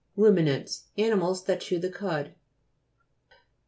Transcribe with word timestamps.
RUMINANTS 0.17 0.87
Animals 0.97 1.43
that 1.43 1.61
chew 1.61 1.77
the 1.77 1.91
cud. 1.91 2.33